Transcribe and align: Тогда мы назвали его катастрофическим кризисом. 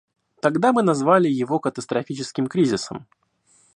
Тогда 0.41 0.73
мы 0.73 0.81
назвали 0.81 1.29
его 1.29 1.59
катастрофическим 1.59 2.47
кризисом. 2.47 3.05